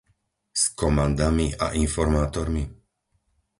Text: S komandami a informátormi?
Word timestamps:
S 0.51 0.73
komandami 0.75 1.53
a 1.57 1.71
informátormi? 1.73 2.81